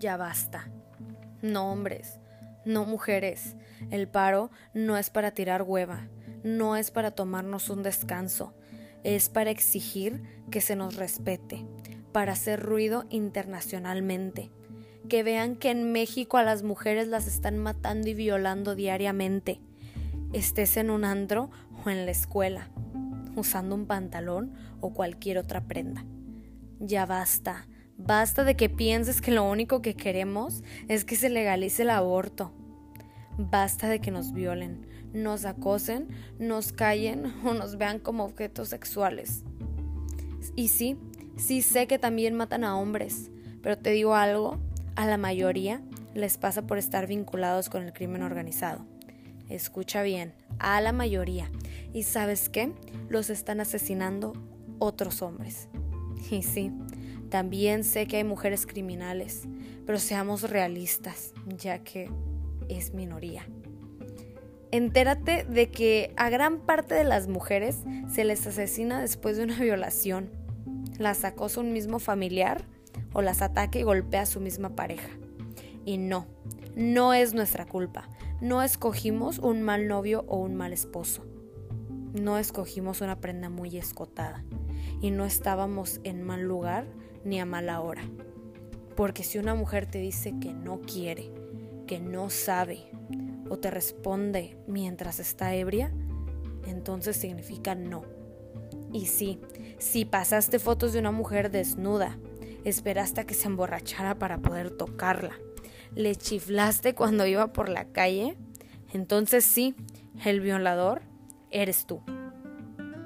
ya 0.00 0.16
basta. 0.16 0.68
No 1.42 1.70
hombres, 1.70 2.18
no 2.64 2.84
mujeres. 2.84 3.54
El 3.90 4.08
paro 4.08 4.50
no 4.74 4.96
es 4.96 5.10
para 5.10 5.30
tirar 5.30 5.62
hueva, 5.62 6.08
no 6.42 6.76
es 6.76 6.90
para 6.90 7.12
tomarnos 7.12 7.70
un 7.70 7.82
descanso, 7.82 8.54
es 9.04 9.28
para 9.28 9.50
exigir 9.50 10.22
que 10.50 10.60
se 10.60 10.74
nos 10.74 10.96
respete, 10.96 11.64
para 12.12 12.32
hacer 12.32 12.60
ruido 12.60 13.04
internacionalmente, 13.10 14.50
que 15.08 15.22
vean 15.22 15.56
que 15.56 15.70
en 15.70 15.92
México 15.92 16.36
a 16.36 16.42
las 16.42 16.62
mujeres 16.62 17.08
las 17.08 17.26
están 17.26 17.58
matando 17.58 18.08
y 18.08 18.14
violando 18.14 18.74
diariamente, 18.74 19.60
estés 20.32 20.76
en 20.76 20.90
un 20.90 21.04
andro 21.04 21.50
o 21.84 21.90
en 21.90 22.04
la 22.04 22.10
escuela, 22.10 22.70
usando 23.36 23.74
un 23.74 23.86
pantalón 23.86 24.54
o 24.80 24.92
cualquier 24.92 25.38
otra 25.38 25.62
prenda. 25.62 26.04
Ya 26.78 27.06
basta, 27.06 27.66
basta 28.06 28.44
de 28.44 28.56
que 28.56 28.68
pienses 28.68 29.20
que 29.20 29.30
lo 29.30 29.44
único 29.44 29.82
que 29.82 29.94
queremos 29.94 30.62
es 30.88 31.04
que 31.04 31.16
se 31.16 31.28
legalice 31.28 31.82
el 31.82 31.90
aborto. 31.90 32.52
Basta 33.38 33.88
de 33.88 34.00
que 34.00 34.10
nos 34.10 34.32
violen, 34.32 34.86
nos 35.12 35.44
acosen, 35.44 36.08
nos 36.38 36.72
callen 36.72 37.32
o 37.44 37.54
nos 37.54 37.76
vean 37.76 37.98
como 37.98 38.24
objetos 38.24 38.68
sexuales. 38.68 39.44
Y 40.56 40.68
sí, 40.68 40.96
sí 41.36 41.62
sé 41.62 41.86
que 41.86 41.98
también 41.98 42.34
matan 42.34 42.64
a 42.64 42.76
hombres, 42.78 43.30
pero 43.62 43.78
te 43.78 43.90
digo 43.90 44.14
algo, 44.14 44.58
a 44.96 45.06
la 45.06 45.16
mayoría 45.16 45.82
les 46.14 46.38
pasa 46.38 46.62
por 46.66 46.78
estar 46.78 47.06
vinculados 47.06 47.68
con 47.68 47.82
el 47.84 47.92
crimen 47.92 48.22
organizado. 48.22 48.84
Escucha 49.48 50.02
bien, 50.02 50.32
a 50.58 50.80
la 50.80 50.92
mayoría. 50.92 51.50
¿Y 51.92 52.04
sabes 52.04 52.48
qué? 52.48 52.72
Los 53.08 53.30
están 53.30 53.60
asesinando 53.60 54.32
otros 54.78 55.22
hombres. 55.22 55.68
Y 56.30 56.42
sí, 56.42 56.72
también 57.30 57.84
sé 57.84 58.06
que 58.06 58.18
hay 58.18 58.24
mujeres 58.24 58.66
criminales, 58.66 59.44
pero 59.86 59.98
seamos 59.98 60.50
realistas, 60.50 61.32
ya 61.46 61.78
que 61.78 62.10
es 62.68 62.92
minoría. 62.92 63.46
Entérate 64.72 65.44
de 65.44 65.70
que 65.70 66.12
a 66.16 66.28
gran 66.30 66.60
parte 66.60 66.94
de 66.94 67.04
las 67.04 67.28
mujeres 67.28 67.78
se 68.12 68.24
les 68.24 68.46
asesina 68.46 69.00
después 69.00 69.36
de 69.36 69.44
una 69.44 69.58
violación, 69.60 70.30
las 70.98 71.24
acosa 71.24 71.60
un 71.60 71.72
mismo 71.72 71.98
familiar 71.98 72.64
o 73.12 73.22
las 73.22 73.42
ataca 73.42 73.78
y 73.78 73.82
golpea 73.82 74.22
a 74.22 74.26
su 74.26 74.40
misma 74.40 74.70
pareja. 74.70 75.10
Y 75.84 75.98
no, 75.98 76.26
no 76.76 77.14
es 77.14 77.32
nuestra 77.32 77.64
culpa. 77.64 78.08
No 78.40 78.62
escogimos 78.62 79.38
un 79.38 79.62
mal 79.62 79.88
novio 79.88 80.24
o 80.28 80.36
un 80.38 80.54
mal 80.54 80.72
esposo. 80.72 81.24
No 82.12 82.38
escogimos 82.38 83.00
una 83.00 83.20
prenda 83.20 83.48
muy 83.48 83.76
escotada. 83.76 84.44
Y 85.00 85.10
no 85.10 85.24
estábamos 85.24 86.00
en 86.04 86.22
mal 86.22 86.42
lugar 86.42 86.86
ni 87.24 87.40
a 87.40 87.44
mala 87.44 87.80
hora. 87.80 88.02
Porque 88.96 89.22
si 89.22 89.38
una 89.38 89.54
mujer 89.54 89.86
te 89.86 89.98
dice 89.98 90.34
que 90.40 90.52
no 90.52 90.80
quiere, 90.80 91.30
que 91.86 92.00
no 92.00 92.30
sabe, 92.30 92.90
o 93.48 93.58
te 93.58 93.70
responde 93.70 94.56
mientras 94.66 95.18
está 95.20 95.54
ebria, 95.54 95.92
entonces 96.66 97.16
significa 97.16 97.74
no. 97.74 98.02
Y 98.92 99.06
sí, 99.06 99.40
si 99.78 100.04
pasaste 100.04 100.58
fotos 100.58 100.92
de 100.92 100.98
una 100.98 101.10
mujer 101.10 101.50
desnuda, 101.50 102.18
esperaste 102.64 103.20
a 103.20 103.24
que 103.24 103.34
se 103.34 103.48
emborrachara 103.48 104.18
para 104.18 104.38
poder 104.38 104.70
tocarla, 104.70 105.34
le 105.94 106.14
chiflaste 106.14 106.94
cuando 106.94 107.26
iba 107.26 107.52
por 107.52 107.68
la 107.68 107.86
calle, 107.86 108.36
entonces 108.92 109.44
sí, 109.44 109.74
el 110.24 110.40
violador 110.40 111.02
eres 111.50 111.86
tú. 111.86 112.02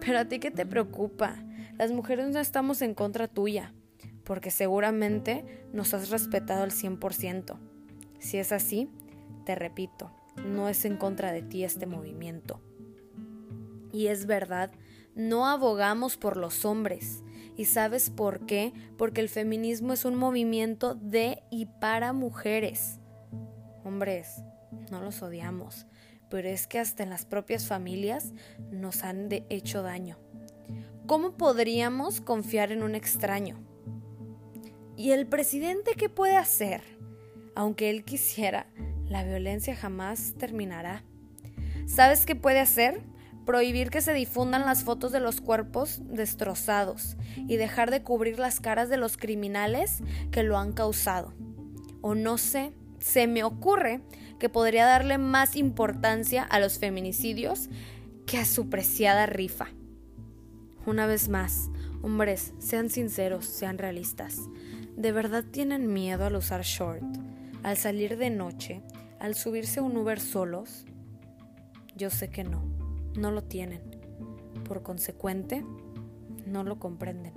Pero 0.00 0.20
a 0.20 0.24
ti 0.26 0.38
qué 0.38 0.50
te 0.50 0.66
preocupa? 0.66 1.36
Las 1.76 1.90
mujeres 1.92 2.28
no 2.28 2.40
estamos 2.40 2.82
en 2.82 2.94
contra 2.94 3.28
tuya, 3.28 3.72
porque 4.28 4.50
seguramente 4.50 5.64
nos 5.72 5.94
has 5.94 6.10
respetado 6.10 6.62
al 6.62 6.70
100%. 6.70 7.56
Si 8.18 8.36
es 8.36 8.52
así, 8.52 8.90
te 9.46 9.54
repito, 9.54 10.12
no 10.44 10.68
es 10.68 10.84
en 10.84 10.98
contra 10.98 11.32
de 11.32 11.40
ti 11.40 11.64
este 11.64 11.86
movimiento. 11.86 12.60
Y 13.90 14.08
es 14.08 14.26
verdad, 14.26 14.70
no 15.14 15.46
abogamos 15.46 16.18
por 16.18 16.36
los 16.36 16.66
hombres. 16.66 17.24
¿Y 17.56 17.64
sabes 17.64 18.10
por 18.10 18.44
qué? 18.44 18.74
Porque 18.98 19.22
el 19.22 19.30
feminismo 19.30 19.94
es 19.94 20.04
un 20.04 20.14
movimiento 20.14 20.94
de 20.94 21.42
y 21.50 21.64
para 21.80 22.12
mujeres. 22.12 23.00
Hombres, 23.82 24.42
no 24.90 25.00
los 25.00 25.22
odiamos, 25.22 25.86
pero 26.28 26.48
es 26.48 26.66
que 26.66 26.78
hasta 26.78 27.02
en 27.02 27.08
las 27.08 27.24
propias 27.24 27.66
familias 27.66 28.34
nos 28.70 29.04
han 29.04 29.28
hecho 29.48 29.82
daño. 29.82 30.18
¿Cómo 31.06 31.38
podríamos 31.38 32.20
confiar 32.20 32.72
en 32.72 32.82
un 32.82 32.94
extraño? 32.94 33.64
¿Y 34.98 35.12
el 35.12 35.28
presidente 35.28 35.92
qué 35.96 36.08
puede 36.08 36.36
hacer? 36.36 36.82
Aunque 37.54 37.88
él 37.88 38.04
quisiera, 38.04 38.66
la 39.08 39.22
violencia 39.22 39.76
jamás 39.76 40.34
terminará. 40.36 41.04
¿Sabes 41.86 42.26
qué 42.26 42.34
puede 42.34 42.58
hacer? 42.58 43.00
Prohibir 43.46 43.90
que 43.90 44.00
se 44.00 44.12
difundan 44.12 44.66
las 44.66 44.82
fotos 44.82 45.12
de 45.12 45.20
los 45.20 45.40
cuerpos 45.40 46.02
destrozados 46.04 47.16
y 47.36 47.58
dejar 47.58 47.92
de 47.92 48.02
cubrir 48.02 48.40
las 48.40 48.58
caras 48.58 48.88
de 48.88 48.96
los 48.96 49.16
criminales 49.16 50.02
que 50.32 50.42
lo 50.42 50.58
han 50.58 50.72
causado. 50.72 51.32
O 52.00 52.16
no 52.16 52.36
sé, 52.36 52.72
se 52.98 53.28
me 53.28 53.44
ocurre 53.44 54.00
que 54.40 54.48
podría 54.48 54.84
darle 54.84 55.16
más 55.16 55.54
importancia 55.54 56.42
a 56.42 56.58
los 56.58 56.80
feminicidios 56.80 57.70
que 58.26 58.38
a 58.38 58.44
su 58.44 58.68
preciada 58.68 59.26
rifa. 59.26 59.68
Una 60.86 61.06
vez 61.06 61.28
más, 61.28 61.70
hombres, 62.02 62.52
sean 62.58 62.90
sinceros, 62.90 63.44
sean 63.44 63.78
realistas. 63.78 64.40
¿De 64.98 65.12
verdad 65.12 65.44
tienen 65.44 65.92
miedo 65.92 66.24
al 66.24 66.34
usar 66.34 66.62
short, 66.62 67.04
al 67.62 67.76
salir 67.76 68.16
de 68.16 68.30
noche, 68.30 68.82
al 69.20 69.36
subirse 69.36 69.78
a 69.78 69.84
un 69.84 69.96
Uber 69.96 70.18
solos? 70.18 70.86
Yo 71.94 72.10
sé 72.10 72.30
que 72.30 72.42
no, 72.42 72.64
no 73.14 73.30
lo 73.30 73.44
tienen. 73.44 73.80
Por 74.64 74.82
consecuente, 74.82 75.64
no 76.46 76.64
lo 76.64 76.80
comprenden. 76.80 77.32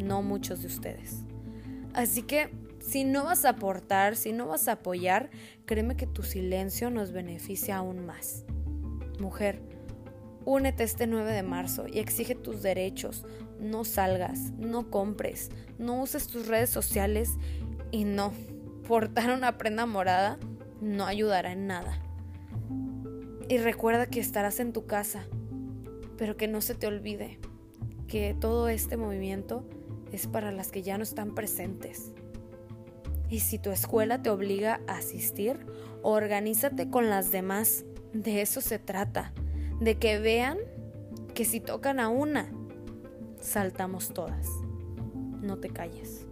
No 0.00 0.22
muchos 0.22 0.62
de 0.62 0.66
ustedes. 0.66 1.22
Así 1.94 2.22
que, 2.22 2.50
si 2.80 3.04
no 3.04 3.22
vas 3.22 3.44
a 3.44 3.50
aportar, 3.50 4.16
si 4.16 4.32
no 4.32 4.48
vas 4.48 4.66
a 4.66 4.72
apoyar, 4.72 5.30
créeme 5.66 5.94
que 5.94 6.08
tu 6.08 6.24
silencio 6.24 6.90
nos 6.90 7.12
beneficia 7.12 7.76
aún 7.76 8.06
más. 8.06 8.44
Mujer, 9.20 9.62
únete 10.44 10.84
este 10.84 11.06
9 11.06 11.32
de 11.32 11.42
marzo 11.42 11.86
y 11.86 11.98
exige 11.98 12.34
tus 12.34 12.62
derechos. 12.62 13.24
No 13.60 13.84
salgas, 13.84 14.52
no 14.58 14.90
compres, 14.90 15.50
no 15.78 16.00
uses 16.00 16.28
tus 16.28 16.46
redes 16.46 16.70
sociales 16.70 17.34
y 17.90 18.04
no, 18.04 18.32
portar 18.86 19.30
una 19.30 19.58
prenda 19.58 19.86
morada 19.86 20.38
no 20.80 21.06
ayudará 21.06 21.52
en 21.52 21.66
nada. 21.66 22.00
Y 23.48 23.58
recuerda 23.58 24.06
que 24.06 24.20
estarás 24.20 24.60
en 24.60 24.72
tu 24.72 24.86
casa, 24.86 25.26
pero 26.16 26.36
que 26.36 26.48
no 26.48 26.60
se 26.60 26.74
te 26.74 26.86
olvide 26.86 27.38
que 28.06 28.36
todo 28.38 28.68
este 28.68 28.96
movimiento 28.96 29.68
es 30.12 30.26
para 30.26 30.52
las 30.52 30.70
que 30.70 30.82
ya 30.82 30.96
no 30.96 31.04
están 31.04 31.34
presentes. 31.34 32.12
Y 33.30 33.40
si 33.40 33.58
tu 33.58 33.70
escuela 33.70 34.22
te 34.22 34.30
obliga 34.30 34.80
a 34.86 34.96
asistir, 34.96 35.58
organízate 36.02 36.88
con 36.88 37.10
las 37.10 37.30
demás. 37.30 37.84
De 38.14 38.40
eso 38.40 38.62
se 38.62 38.78
trata, 38.78 39.32
de 39.80 39.98
que 39.98 40.18
vean 40.18 40.58
que 41.34 41.44
si 41.44 41.60
tocan 41.60 42.00
a 42.00 42.08
una, 42.08 42.50
saltamos 43.40 44.12
todas. 44.12 44.48
No 45.40 45.58
te 45.58 45.68
calles. 45.70 46.26